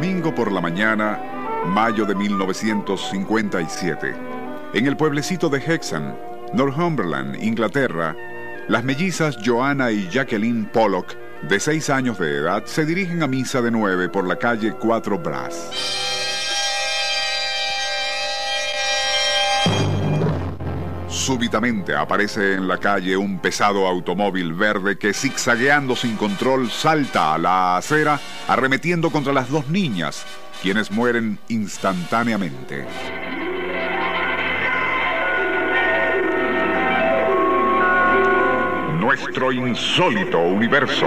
Domingo 0.00 0.34
por 0.34 0.50
la 0.50 0.62
mañana, 0.62 1.20
mayo 1.66 2.06
de 2.06 2.14
1957. 2.14 4.16
En 4.72 4.86
el 4.86 4.96
pueblecito 4.96 5.50
de 5.50 5.58
Hexham, 5.58 6.14
Northumberland, 6.54 7.36
Inglaterra, 7.44 8.16
las 8.66 8.82
mellizas 8.82 9.36
Joanna 9.44 9.90
y 9.90 10.08
Jacqueline 10.08 10.70
Pollock, 10.72 11.14
de 11.42 11.60
6 11.60 11.90
años 11.90 12.18
de 12.18 12.34
edad, 12.34 12.64
se 12.64 12.86
dirigen 12.86 13.22
a 13.22 13.26
misa 13.26 13.60
de 13.60 13.70
9 13.70 14.08
por 14.08 14.26
la 14.26 14.36
calle 14.36 14.72
4 14.72 15.18
Brass. 15.18 16.09
Súbitamente 21.30 21.94
aparece 21.94 22.54
en 22.54 22.66
la 22.66 22.78
calle 22.78 23.16
un 23.16 23.38
pesado 23.38 23.86
automóvil 23.86 24.52
verde 24.52 24.98
que 24.98 25.14
zigzagueando 25.14 25.94
sin 25.94 26.16
control 26.16 26.68
salta 26.72 27.34
a 27.34 27.38
la 27.38 27.76
acera 27.76 28.18
arremetiendo 28.48 29.10
contra 29.10 29.32
las 29.32 29.48
dos 29.48 29.68
niñas, 29.68 30.26
quienes 30.60 30.90
mueren 30.90 31.38
instantáneamente. 31.46 32.84
Nuestro 38.98 39.52
insólito 39.52 40.40
universo. 40.40 41.06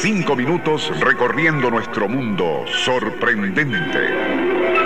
Cinco 0.00 0.34
minutos 0.34 0.90
recorriendo 1.00 1.70
nuestro 1.70 2.08
mundo 2.08 2.64
sorprendente. 2.82 4.85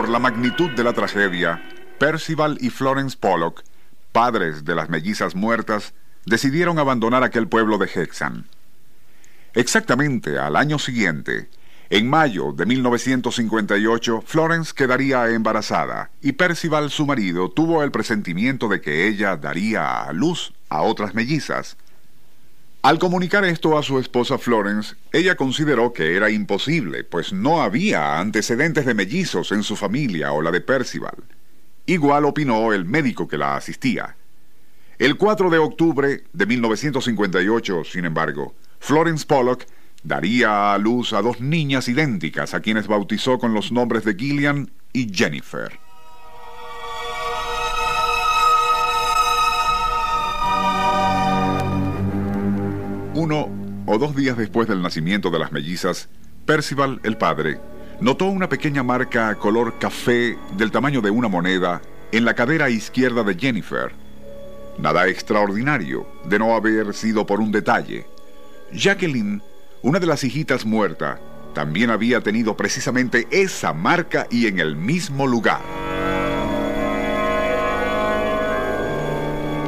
Por 0.00 0.08
la 0.08 0.18
magnitud 0.18 0.70
de 0.70 0.82
la 0.82 0.94
tragedia, 0.94 1.62
Percival 1.98 2.56
y 2.62 2.70
Florence 2.70 3.18
Pollock, 3.20 3.62
padres 4.12 4.64
de 4.64 4.74
las 4.74 4.88
mellizas 4.88 5.34
muertas, 5.34 5.92
decidieron 6.24 6.78
abandonar 6.78 7.22
aquel 7.22 7.48
pueblo 7.48 7.76
de 7.76 7.84
Hexham. 7.84 8.44
Exactamente 9.52 10.38
al 10.38 10.56
año 10.56 10.78
siguiente, 10.78 11.50
en 11.90 12.08
mayo 12.08 12.52
de 12.52 12.64
1958, 12.64 14.24
Florence 14.24 14.72
quedaría 14.74 15.28
embarazada 15.28 16.10
y 16.22 16.32
Percival, 16.32 16.90
su 16.90 17.04
marido, 17.04 17.50
tuvo 17.50 17.82
el 17.82 17.90
presentimiento 17.90 18.68
de 18.68 18.80
que 18.80 19.06
ella 19.06 19.36
daría 19.36 20.04
a 20.04 20.14
luz 20.14 20.54
a 20.70 20.80
otras 20.80 21.14
mellizas. 21.14 21.76
Al 22.82 22.98
comunicar 22.98 23.44
esto 23.44 23.76
a 23.76 23.82
su 23.82 23.98
esposa 23.98 24.38
Florence, 24.38 24.94
ella 25.12 25.36
consideró 25.36 25.92
que 25.92 26.16
era 26.16 26.30
imposible, 26.30 27.04
pues 27.04 27.30
no 27.30 27.60
había 27.60 28.18
antecedentes 28.18 28.86
de 28.86 28.94
mellizos 28.94 29.52
en 29.52 29.62
su 29.62 29.76
familia 29.76 30.32
o 30.32 30.40
la 30.40 30.50
de 30.50 30.62
Percival. 30.62 31.16
Igual 31.84 32.24
opinó 32.24 32.72
el 32.72 32.86
médico 32.86 33.28
que 33.28 33.36
la 33.36 33.54
asistía. 33.54 34.16
El 34.98 35.18
4 35.18 35.50
de 35.50 35.58
octubre 35.58 36.24
de 36.32 36.46
1958, 36.46 37.84
sin 37.84 38.06
embargo, 38.06 38.54
Florence 38.78 39.26
Pollock 39.26 39.64
daría 40.02 40.72
a 40.72 40.78
luz 40.78 41.12
a 41.12 41.20
dos 41.20 41.38
niñas 41.38 41.86
idénticas 41.86 42.54
a 42.54 42.60
quienes 42.60 42.86
bautizó 42.86 43.38
con 43.38 43.52
los 43.52 43.72
nombres 43.72 44.04
de 44.06 44.14
Gillian 44.14 44.70
y 44.94 45.14
Jennifer. 45.14 45.78
Uno 53.14 53.48
o 53.86 53.98
dos 53.98 54.14
días 54.14 54.36
después 54.36 54.68
del 54.68 54.82
nacimiento 54.82 55.30
de 55.30 55.40
las 55.40 55.50
mellizas, 55.50 56.08
Percival, 56.46 57.00
el 57.02 57.16
padre, 57.16 57.58
notó 58.00 58.26
una 58.26 58.48
pequeña 58.48 58.84
marca 58.84 59.34
color 59.34 59.78
café 59.80 60.38
del 60.56 60.70
tamaño 60.70 61.00
de 61.00 61.10
una 61.10 61.26
moneda 61.26 61.82
en 62.12 62.24
la 62.24 62.34
cadera 62.34 62.70
izquierda 62.70 63.24
de 63.24 63.34
Jennifer. 63.34 63.92
Nada 64.78 65.08
extraordinario, 65.08 66.06
de 66.24 66.38
no 66.38 66.54
haber 66.54 66.94
sido 66.94 67.26
por 67.26 67.40
un 67.40 67.50
detalle. 67.50 68.06
Jacqueline, 68.72 69.42
una 69.82 69.98
de 69.98 70.06
las 70.06 70.22
hijitas 70.22 70.64
muerta, 70.64 71.18
también 71.52 71.90
había 71.90 72.20
tenido 72.20 72.56
precisamente 72.56 73.26
esa 73.32 73.72
marca 73.72 74.28
y 74.30 74.46
en 74.46 74.60
el 74.60 74.76
mismo 74.76 75.26
lugar. 75.26 75.79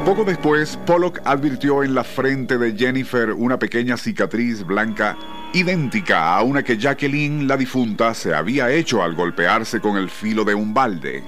Poco 0.05 0.25
después, 0.25 0.75
Pollock 0.85 1.21
advirtió 1.23 1.81
en 1.81 1.95
la 1.95 2.03
frente 2.03 2.57
de 2.57 2.75
Jennifer 2.77 3.31
una 3.31 3.57
pequeña 3.57 3.95
cicatriz 3.95 4.65
blanca 4.65 5.17
idéntica 5.53 6.35
a 6.35 6.43
una 6.43 6.61
que 6.61 6.77
Jacqueline, 6.77 7.47
la 7.47 7.55
difunta, 7.55 8.13
se 8.13 8.33
había 8.33 8.69
hecho 8.69 9.01
al 9.01 9.15
golpearse 9.15 9.79
con 9.79 9.95
el 9.95 10.09
filo 10.09 10.43
de 10.43 10.55
un 10.55 10.73
balde. 10.73 11.23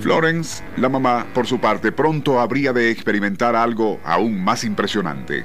Florence, 0.00 0.64
la 0.78 0.88
mamá, 0.88 1.26
por 1.32 1.46
su 1.46 1.60
parte, 1.60 1.92
pronto 1.92 2.40
habría 2.40 2.72
de 2.72 2.90
experimentar 2.90 3.54
algo 3.54 4.00
aún 4.04 4.42
más 4.42 4.64
impresionante. 4.64 5.44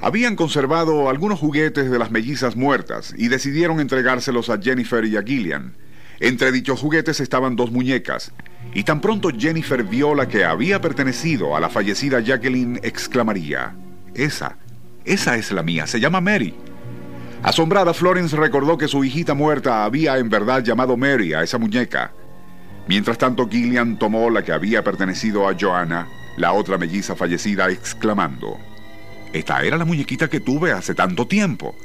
Habían 0.00 0.34
conservado 0.34 1.10
algunos 1.10 1.38
juguetes 1.38 1.90
de 1.90 1.98
las 1.98 2.10
mellizas 2.10 2.56
muertas 2.56 3.12
y 3.18 3.28
decidieron 3.28 3.80
entregárselos 3.80 4.48
a 4.48 4.58
Jennifer 4.58 5.04
y 5.04 5.18
a 5.18 5.22
Gillian. 5.22 5.74
Entre 6.20 6.50
dichos 6.50 6.80
juguetes 6.80 7.20
estaban 7.20 7.54
dos 7.54 7.70
muñecas, 7.70 8.32
y 8.74 8.82
tan 8.82 9.00
pronto 9.00 9.30
Jennifer 9.30 9.84
vio 9.84 10.14
la 10.14 10.28
que 10.28 10.44
había 10.44 10.80
pertenecido 10.80 11.56
a 11.56 11.60
la 11.60 11.68
fallecida 11.68 12.20
Jacqueline, 12.20 12.80
exclamaría, 12.82 13.76
Esa, 14.14 14.56
esa 15.04 15.36
es 15.36 15.52
la 15.52 15.62
mía, 15.62 15.86
se 15.86 16.00
llama 16.00 16.20
Mary. 16.20 16.54
Asombrada, 17.42 17.94
Florence 17.94 18.36
recordó 18.36 18.76
que 18.76 18.88
su 18.88 19.04
hijita 19.04 19.34
muerta 19.34 19.84
había 19.84 20.18
en 20.18 20.28
verdad 20.28 20.64
llamado 20.64 20.96
Mary 20.96 21.34
a 21.34 21.42
esa 21.42 21.56
muñeca. 21.56 22.12
Mientras 22.88 23.16
tanto, 23.16 23.48
Gillian 23.48 23.98
tomó 23.98 24.28
la 24.28 24.42
que 24.42 24.52
había 24.52 24.82
pertenecido 24.82 25.48
a 25.48 25.54
Joanna, 25.58 26.08
la 26.36 26.52
otra 26.52 26.78
melliza 26.78 27.14
fallecida, 27.14 27.70
exclamando, 27.70 28.58
Esta 29.32 29.62
era 29.62 29.76
la 29.76 29.84
muñequita 29.84 30.28
que 30.28 30.40
tuve 30.40 30.72
hace 30.72 30.94
tanto 30.94 31.28
tiempo. 31.28 31.76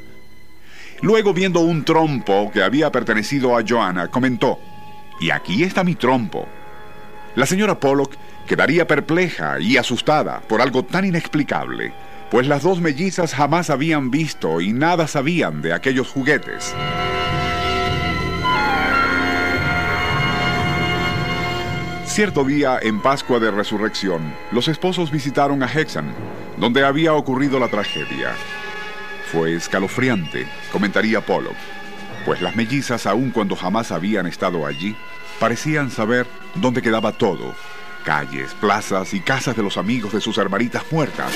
Luego, 1.04 1.34
viendo 1.34 1.60
un 1.60 1.84
trompo 1.84 2.50
que 2.50 2.62
había 2.62 2.90
pertenecido 2.90 3.58
a 3.58 3.62
Joanna, 3.62 4.08
comentó, 4.08 4.58
y 5.20 5.28
aquí 5.32 5.62
está 5.62 5.84
mi 5.84 5.96
trompo. 5.96 6.48
La 7.34 7.44
señora 7.44 7.78
Pollock 7.78 8.14
quedaría 8.46 8.86
perpleja 8.86 9.60
y 9.60 9.76
asustada 9.76 10.40
por 10.48 10.62
algo 10.62 10.82
tan 10.82 11.04
inexplicable, 11.04 11.92
pues 12.30 12.46
las 12.46 12.62
dos 12.62 12.80
mellizas 12.80 13.34
jamás 13.34 13.68
habían 13.68 14.10
visto 14.10 14.62
y 14.62 14.72
nada 14.72 15.06
sabían 15.06 15.60
de 15.60 15.74
aquellos 15.74 16.08
juguetes. 16.08 16.74
Cierto 22.06 22.44
día, 22.44 22.78
en 22.80 23.02
Pascua 23.02 23.40
de 23.40 23.50
Resurrección, 23.50 24.34
los 24.52 24.68
esposos 24.68 25.10
visitaron 25.10 25.62
a 25.62 25.66
Hexan, 25.66 26.14
donde 26.56 26.82
había 26.82 27.12
ocurrido 27.12 27.60
la 27.60 27.68
tragedia. 27.68 28.32
Fue 29.34 29.54
escalofriante, 29.54 30.46
comentaría 30.70 31.20
Pollock, 31.20 31.56
pues 32.24 32.40
las 32.40 32.54
mellizas, 32.54 33.04
aun 33.04 33.32
cuando 33.32 33.56
jamás 33.56 33.90
habían 33.90 34.26
estado 34.26 34.64
allí, 34.64 34.94
parecían 35.40 35.90
saber 35.90 36.28
dónde 36.54 36.80
quedaba 36.80 37.10
todo, 37.10 37.52
calles, 38.04 38.54
plazas 38.54 39.12
y 39.12 39.18
casas 39.18 39.56
de 39.56 39.64
los 39.64 39.76
amigos 39.76 40.12
de 40.12 40.20
sus 40.20 40.38
hermanitas 40.38 40.84
muertas. 40.92 41.32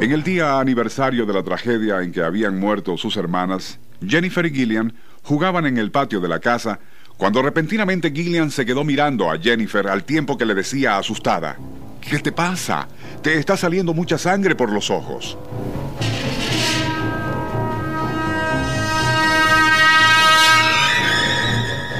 En 0.00 0.10
el 0.10 0.22
día 0.22 0.58
aniversario 0.58 1.26
de 1.26 1.34
la 1.34 1.42
tragedia 1.42 2.00
en 2.00 2.12
que 2.12 2.22
habían 2.22 2.58
muerto 2.58 2.96
sus 2.96 3.18
hermanas, 3.18 3.78
Jennifer 4.00 4.46
y 4.46 4.54
Gillian 4.54 4.94
jugaban 5.22 5.66
en 5.66 5.76
el 5.76 5.90
patio 5.90 6.20
de 6.20 6.28
la 6.28 6.40
casa 6.40 6.80
cuando 7.18 7.42
repentinamente 7.42 8.10
Gillian 8.10 8.50
se 8.50 8.64
quedó 8.64 8.84
mirando 8.84 9.30
a 9.30 9.38
Jennifer 9.38 9.86
al 9.88 10.04
tiempo 10.04 10.38
que 10.38 10.46
le 10.46 10.54
decía 10.54 10.96
asustada, 10.96 11.58
¿Qué 12.08 12.20
te 12.20 12.30
pasa? 12.30 12.86
Te 13.20 13.36
está 13.36 13.56
saliendo 13.56 13.92
mucha 13.92 14.16
sangre 14.16 14.54
por 14.54 14.70
los 14.70 14.90
ojos. 14.90 15.36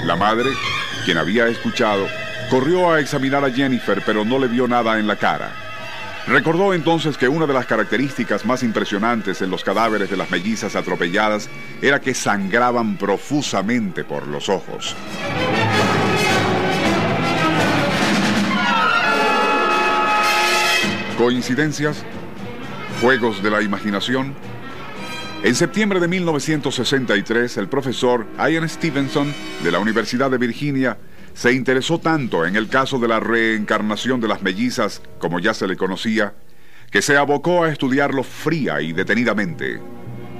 La 0.05 0.15
madre, 0.15 0.51
quien 1.05 1.19
había 1.19 1.49
escuchado, 1.49 2.07
corrió 2.49 2.93
a 2.93 3.01
examinar 3.01 3.45
a 3.45 3.51
Jennifer 3.51 4.01
pero 4.07 4.25
no 4.25 4.39
le 4.39 4.47
vio 4.47 4.69
nada 4.69 5.01
en 5.01 5.09
la 5.09 5.17
cara. 5.17 5.51
Recordó 6.29 6.73
entonces 6.73 7.17
que 7.17 7.27
una 7.27 7.47
de 7.47 7.55
las 7.55 7.67
características 7.67 8.45
más 8.45 8.63
impresionantes 8.63 9.43
en 9.43 9.51
los 9.51 9.65
cadáveres 9.65 10.09
de 10.09 10.17
las 10.17 10.31
mellizas 10.31 10.77
atropelladas 10.77 11.49
era 11.83 12.01
que 12.01 12.15
sangraban 12.15 12.97
profusamente 12.97 14.05
por 14.05 14.29
los 14.29 14.49
ojos. 14.49 14.95
¿Coincidencias? 21.17 22.05
¿Juegos 23.01 23.43
de 23.43 23.51
la 23.51 23.63
imaginación? 23.63 24.35
En 25.43 25.55
septiembre 25.55 25.99
de 25.99 26.09
1963, 26.09 27.57
el 27.57 27.69
profesor 27.69 28.27
Ian 28.37 28.69
Stevenson 28.69 29.33
de 29.65 29.73
la 29.73 29.79
Universidad 29.79 30.31
de 30.31 30.37
Virginia 30.37 30.99
se 31.33 31.55
interesó 31.55 31.99
tanto 32.01 32.45
en 32.45 32.55
el 32.55 32.69
caso 32.69 32.99
de 32.99 33.09
la 33.09 33.19
reencarnación 33.19 34.21
de 34.21 34.29
las 34.29 34.43
mellizas, 34.43 35.01
como 35.19 35.41
ya 35.41 35.55
se 35.55 35.67
le 35.67 35.79
conocía, 35.79 36.35
que 36.91 37.01
se 37.01 37.17
abocó 37.17 37.65
a 37.65 37.71
estudiarlo 37.71 38.23
fría 38.23 38.83
y 38.83 38.93
detenidamente. 38.93 39.81